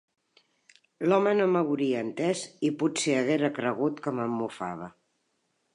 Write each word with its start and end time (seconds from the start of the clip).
L'home 1.09 1.33
no 1.39 1.47
m'hauria 1.57 2.01
entès 2.07 2.41
i 2.69 2.73
potser 2.81 3.15
haguera 3.19 3.53
cregut 3.61 4.05
que 4.07 4.17
me'n 4.21 4.37
mofava. 4.41 4.91